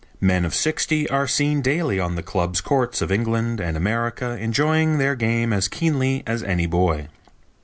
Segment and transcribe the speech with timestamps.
[0.19, 4.97] Men of sixty are seen daily on the clubs' courts of England and America enjoying
[4.97, 7.07] their game as keenly as any boy.